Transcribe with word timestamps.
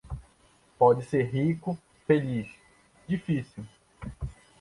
Pode 0.79 1.05
ser 1.05 1.29
rico, 1.29 1.77
feliz- 2.07 2.47
difícil. 3.07 3.63